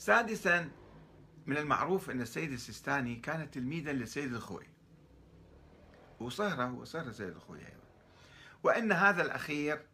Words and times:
سادسا 0.00 0.70
من 1.46 1.56
المعروف 1.56 2.10
أن 2.10 2.20
السيد 2.20 2.52
السيستاني 2.52 3.16
كان 3.16 3.50
تلميذا 3.50 3.92
للسيد 3.92 4.34
الخوي. 4.34 4.66
وصهره 6.20 6.64
هو 6.64 6.84
صهر 6.84 7.06
السيد 7.06 7.28
الخوي 7.28 7.58
أيضا. 7.58 7.84
وأن 8.62 8.92
هذا 8.92 9.22
الأخير 9.22 9.86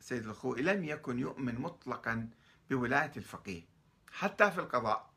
سيد 0.00 0.26
الخوي 0.26 0.62
لم 0.62 0.84
يكن 0.84 1.18
يؤمن 1.18 1.60
مطلقا 1.60 2.28
بولاية 2.70 3.12
الفقيه 3.16 3.62
حتى 4.12 4.50
في 4.50 4.58
القضاء. 4.58 5.10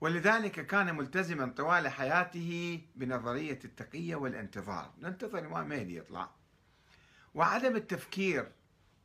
ولذلك 0.00 0.66
كان 0.66 0.96
ملتزما 0.96 1.52
طوال 1.56 1.88
حياته 1.88 2.82
بنظرية 2.96 3.58
التقية 3.64 4.16
والانتظار. 4.16 4.94
ننتظر 4.98 5.38
الإمام 5.38 5.68
مهدي 5.68 5.96
يطلع. 5.96 6.30
وعدم 7.34 7.76
التفكير 7.76 8.52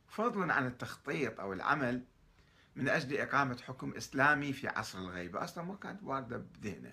فضلا 0.08 0.54
عن 0.54 0.66
التخطيط 0.66 1.40
أو 1.40 1.52
العمل 1.52 2.04
من 2.76 2.88
أجل 2.88 3.16
إقامة 3.16 3.58
حكم 3.66 3.94
إسلامي 3.94 4.52
في 4.52 4.68
عصر 4.68 4.98
الغيبة. 4.98 5.44
أصلا 5.44 5.64
ما 5.64 5.76
كانت 5.76 6.02
واردة 6.02 6.36
بذهنه. 6.36 6.92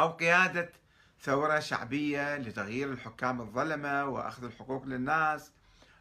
أو 0.00 0.08
قيادة 0.08 0.72
ثورة 1.20 1.58
شعبية 1.58 2.36
لتغيير 2.36 2.92
الحكام 2.92 3.40
الظلمة 3.40 4.04
وأخذ 4.04 4.44
الحقوق 4.44 4.86
للناس 4.86 5.52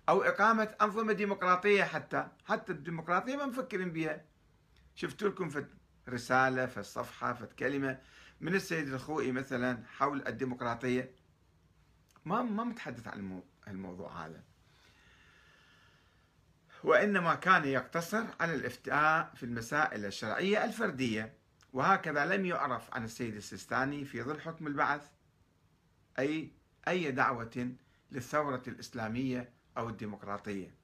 أو 0.09 0.21
إقامة 0.21 0.75
أنظمة 0.81 1.13
ديمقراطية 1.13 1.83
حتى 1.83 2.27
حتى 2.45 2.71
الديمقراطية 2.71 3.35
ما 3.35 3.45
مفكرين 3.45 3.91
بها 3.91 4.25
شفتوا 4.95 5.29
لكم 5.29 5.49
في 5.49 5.65
رسالة 6.09 6.65
في 6.65 6.79
الصفحة 6.79 7.33
في 7.33 7.47
كلمة 7.59 7.99
من 8.41 8.55
السيد 8.55 8.93
الخوئي 8.93 9.31
مثلا 9.31 9.83
حول 9.97 10.27
الديمقراطية؟ 10.27 11.11
ما 12.25 12.41
ما 12.41 12.63
متحدث 12.63 13.07
عن 13.07 13.41
الموضوع 13.67 14.25
هذا. 14.25 14.43
وإنما 16.83 17.35
كان 17.35 17.65
يقتصر 17.65 18.23
على 18.39 18.55
الإفتاء 18.55 19.31
في 19.35 19.43
المسائل 19.43 20.05
الشرعية 20.05 20.65
الفردية. 20.65 21.33
وهكذا 21.73 22.25
لم 22.25 22.45
يعرف 22.45 22.94
عن 22.94 23.03
السيد 23.03 23.35
السيستاني 23.35 24.05
في 24.05 24.23
ظل 24.23 24.41
حكم 24.41 24.67
البعث 24.67 25.07
أي 26.19 26.52
أي 26.88 27.11
دعوة 27.11 27.72
للثورة 28.11 28.63
الإسلامية 28.67 29.50
أو 29.77 29.89
الديمقراطية. 29.89 30.75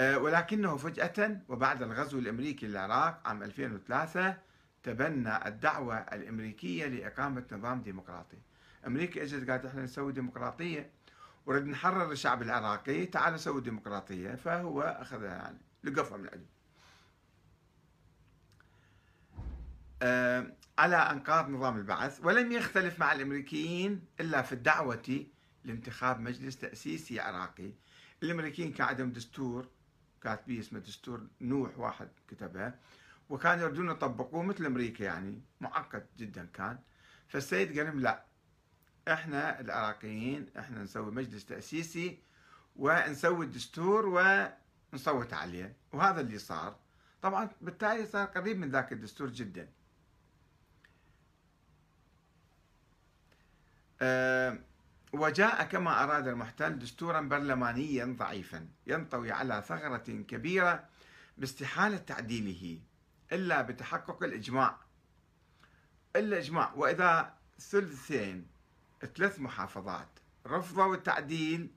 آه، 0.00 0.18
ولكنه 0.18 0.76
فجأة 0.76 1.40
وبعد 1.48 1.82
الغزو 1.82 2.18
الأمريكي 2.18 2.66
للعراق 2.66 3.20
عام 3.28 3.42
2003 3.42 4.36
تبنى 4.82 5.48
الدعوة 5.48 5.96
الأمريكية 5.98 6.86
لإقامة 6.86 7.44
نظام 7.52 7.82
ديمقراطي. 7.82 8.38
أمريكا 8.86 9.22
إجت 9.22 9.50
قالت 9.50 9.64
إحنا 9.64 9.82
نسوي 9.82 10.12
ديمقراطية. 10.12 10.90
ورد 11.46 11.66
نحرر 11.66 12.12
الشعب 12.12 12.42
العراقي 12.42 13.06
تعال 13.06 13.40
سوي 13.40 13.60
ديمقراطية. 13.60 14.34
فهو 14.34 14.82
أخذها 14.82 15.34
يعني 15.34 15.58
لقفها 15.84 16.16
من 16.16 16.28
عنده 16.32 16.46
آه، 20.02 20.56
على 20.78 20.96
أنقاض 20.96 21.50
نظام 21.50 21.76
البعث 21.76 22.20
ولم 22.24 22.52
يختلف 22.52 23.00
مع 23.00 23.12
الأمريكيين 23.12 24.04
إلا 24.20 24.42
في 24.42 24.52
الدعوة 24.52 25.26
لانتخاب 25.64 26.20
مجلس 26.20 26.56
تأسيسي 26.56 27.20
عراقي. 27.20 27.72
الأمريكيين 28.22 28.72
كان 28.72 28.86
عندهم 28.86 29.12
دستور 29.12 29.68
كاتبيه 30.22 30.60
اسمه 30.60 30.78
دستور 30.78 31.26
نوح 31.40 31.78
واحد 31.78 32.08
كتبها 32.28 32.78
وكانوا 33.28 33.64
يردون 33.64 33.90
يطبقوه 33.90 34.42
مثل 34.42 34.66
أمريكا 34.66 35.04
يعني 35.04 35.42
معقد 35.60 36.06
جدا 36.18 36.48
كان. 36.54 36.78
فالسيد 37.28 37.78
قال 37.78 37.86
لهم 37.86 38.00
لا 38.00 38.29
إحنا 39.10 39.60
العراقيين 39.60 40.46
إحنا 40.58 40.82
نسوي 40.82 41.12
مجلس 41.12 41.44
تأسيسي 41.44 42.18
ونسوي 42.76 43.44
الدستور 43.44 44.06
ونصوت 44.06 45.32
عليه 45.32 45.76
وهذا 45.92 46.20
اللي 46.20 46.38
صار. 46.38 46.76
طبعا 47.22 47.50
بالتالي 47.60 48.06
صار 48.06 48.26
قريب 48.26 48.58
من 48.58 48.70
ذاك 48.70 48.92
الدستور 48.92 49.28
جدا. 49.28 49.68
أه 54.02 54.58
وجاء 55.12 55.64
كما 55.64 56.04
أراد 56.04 56.28
المحتل 56.28 56.78
دستورا 56.78 57.20
برلمانيا 57.20 58.16
ضعيفا 58.18 58.68
ينطوي 58.86 59.32
على 59.32 59.62
ثغرة 59.66 60.22
كبيرة 60.28 60.84
باستحالة 61.38 61.96
تعديله 61.96 62.80
إلا 63.32 63.62
بتحقق 63.62 64.22
الإجماع. 64.22 64.78
الإجماع 66.16 66.72
وإذا 66.74 67.34
ثلثين 67.58 68.46
ثلاث 69.06 69.40
محافظات 69.40 70.08
رفضوا 70.46 70.94
التعديل 70.94 71.70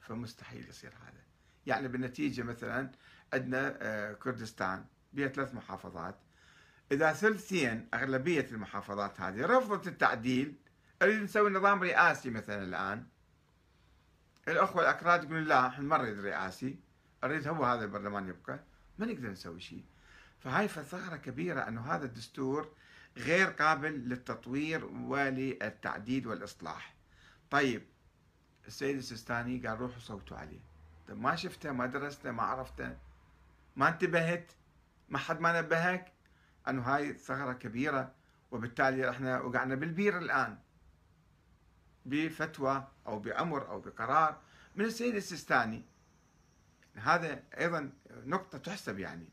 فمستحيل 0.00 0.68
يصير 0.68 0.90
هذا. 0.90 1.22
يعني 1.66 1.88
بالنتيجة 1.88 2.42
مثلا 2.42 2.90
عندنا 3.32 3.78
آه، 3.80 4.12
كردستان 4.12 4.84
بها 5.12 5.28
ثلاث 5.28 5.54
محافظات. 5.54 6.18
إذا 6.92 7.12
ثلثين 7.12 7.88
أغلبية 7.94 8.46
المحافظات 8.50 9.20
هذه 9.20 9.46
رفضت 9.46 9.86
التعديل 9.86 10.54
أريد 11.02 11.22
نسوي 11.22 11.50
نظام 11.50 11.82
رئاسي 11.82 12.30
مثلا 12.30 12.62
الآن. 12.62 13.06
الأخوة 14.48 14.82
الأكراد 14.82 15.24
يقولون 15.24 15.44
لا 15.44 15.66
إحنا 15.66 15.84
ما 15.84 15.98
نريد 15.98 16.20
رئاسي 16.20 16.78
أريد 17.24 17.48
هو 17.48 17.64
هذا 17.64 17.84
البرلمان 17.84 18.28
يبقى. 18.28 18.60
ما 18.98 19.06
نقدر 19.06 19.30
نسوي 19.30 19.60
شيء. 19.60 19.84
فهاي 20.38 20.68
ثغرة 20.68 21.16
كبيرة 21.16 21.60
أنه 21.60 21.80
هذا 21.80 22.04
الدستور 22.04 22.74
غير 23.16 23.46
قابل 23.46 23.92
للتطوير 24.08 24.84
وللتعديل 24.84 26.26
والإصلاح. 26.26 26.94
طيب 27.50 27.86
السيد 28.66 28.96
السيستاني 28.96 29.66
قال 29.66 29.80
روحوا 29.80 29.98
صوتوا 29.98 30.36
عليه. 30.36 30.60
طيب 31.08 31.18
ما 31.18 31.36
شفته 31.36 31.72
ما 31.72 31.86
درسته 31.86 32.30
ما 32.30 32.42
عرفته 32.42 32.96
ما 33.76 33.88
انتبهت 33.88 34.52
ما 35.08 35.18
حد 35.18 35.40
ما 35.40 35.60
نبهك؟ 35.60 36.12
أنه 36.68 36.82
هاي 36.82 37.14
ثغرة 37.14 37.52
كبيرة 37.52 38.12
وبالتالي 38.50 39.10
إحنا 39.10 39.40
وقعنا 39.40 39.74
بالبير 39.74 40.18
الآن. 40.18 40.58
بفتوى 42.06 42.88
أو 43.06 43.18
بأمر 43.18 43.68
أو 43.68 43.80
بقرار 43.80 44.40
من 44.76 44.84
السيد 44.84 45.14
السيستاني 45.14 45.84
هذا 46.94 47.42
أيضا 47.58 47.92
نقطة 48.10 48.58
تحسب 48.58 48.98
يعني. 48.98 49.28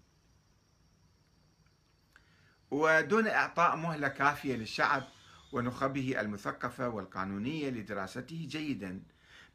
ودون 2.71 3.27
إعطاء 3.27 3.75
مهلة 3.75 4.07
كافية 4.07 4.55
للشعب 4.55 5.03
ونخبه 5.51 6.21
المثقفة 6.21 6.89
والقانونية 6.89 7.69
لدراسته 7.69 8.47
جيدا 8.49 9.03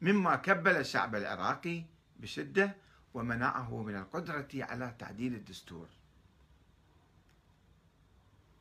مما 0.01 0.35
كبل 0.35 0.75
الشعب 0.75 1.15
العراقي 1.15 1.83
بشدة 2.19 2.75
ومنعه 3.13 3.83
من 3.83 3.95
القدرة 3.95 4.47
على 4.53 4.95
تعديل 4.99 5.33
الدستور. 5.33 5.87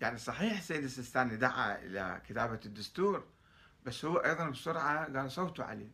يعني 0.00 0.18
صحيح 0.18 0.58
السيد 0.58 0.84
السيستاني 0.84 1.36
دعا 1.36 1.78
إلى 1.78 2.22
كتابة 2.28 2.60
الدستور 2.66 3.24
بس 3.86 4.04
هو 4.04 4.16
أيضا 4.16 4.50
بسرعة 4.50 5.18
قال 5.18 5.32
صوتوا 5.32 5.64
عليه. 5.64 5.90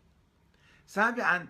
سابعا 0.87 1.49